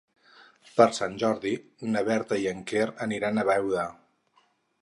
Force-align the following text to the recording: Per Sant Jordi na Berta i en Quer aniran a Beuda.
Per 0.77 0.87
Sant 0.99 1.17
Jordi 1.25 1.51
na 1.97 2.03
Berta 2.09 2.39
i 2.47 2.49
en 2.55 2.65
Quer 2.73 2.89
aniran 3.07 3.39
a 3.39 3.45
Beuda. 3.51 3.89